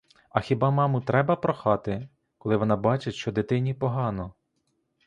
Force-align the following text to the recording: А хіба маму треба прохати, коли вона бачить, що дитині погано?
А 0.29 0.39
хіба 0.41 0.71
маму 0.71 1.01
треба 1.01 1.35
прохати, 1.35 2.09
коли 2.37 2.55
вона 2.57 2.75
бачить, 2.75 3.15
що 3.15 3.31
дитині 3.31 3.73
погано? 3.73 4.33